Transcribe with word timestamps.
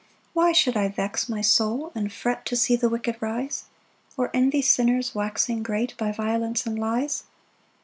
1 0.33 0.45
Why 0.47 0.51
should 0.51 0.75
I 0.75 0.87
vex 0.87 1.29
my 1.29 1.41
soul 1.41 1.91
and 1.93 2.11
fret 2.11 2.43
To 2.47 2.55
see 2.55 2.75
the 2.75 2.89
wicked 2.89 3.17
rise? 3.21 3.65
Or 4.17 4.31
envy 4.33 4.63
sinners 4.63 5.13
waxing 5.13 5.61
great, 5.61 5.95
By 5.95 6.11
violence 6.11 6.65
and 6.65 6.79
lies. 6.79 7.25